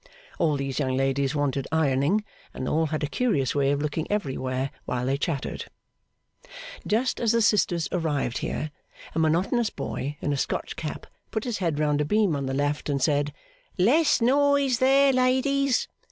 All 0.39 0.55
these 0.55 0.79
young 0.79 0.97
ladies 0.97 1.35
wanted 1.35 1.67
ironing, 1.71 2.23
and 2.55 2.67
all 2.67 2.87
had 2.87 3.03
a 3.03 3.07
curious 3.07 3.53
way 3.53 3.69
of 3.69 3.83
looking 3.83 4.07
everywhere 4.11 4.71
while 4.85 5.05
they 5.05 5.15
chattered. 5.15 5.65
Just 6.87 7.19
as 7.19 7.33
the 7.33 7.41
sisters 7.43 7.87
arrived 7.91 8.39
here, 8.39 8.71
a 9.13 9.19
monotonous 9.19 9.69
boy 9.69 10.17
in 10.19 10.33
a 10.33 10.37
Scotch 10.37 10.75
cap 10.75 11.05
put 11.29 11.43
his 11.43 11.59
head 11.59 11.77
round 11.77 12.01
a 12.01 12.05
beam 12.05 12.35
on 12.35 12.47
the 12.47 12.55
left, 12.55 12.89
and 12.89 12.99
said, 12.99 13.31
'Less 13.77 14.21
noise 14.21 14.79
there, 14.79 15.13
ladies! 15.13 15.87